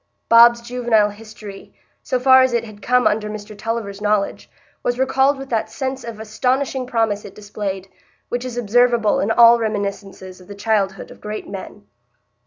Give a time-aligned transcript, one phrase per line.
[0.29, 4.49] Bob's juvenile history, so far as it had come under Mr Tulliver's knowledge,
[4.81, 7.87] was recalled with that sense of astonishing promise it displayed,
[8.27, 11.83] which is observable in all reminiscences of the childhood of great men.